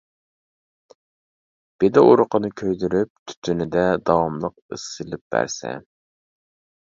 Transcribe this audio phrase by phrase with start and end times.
[1.83, 5.75] بېدە ئۇرۇقىنى كۆيدۈرۈپ، تۈتۈنىدە داۋاملىق ئىس سېلىپ بەرسە.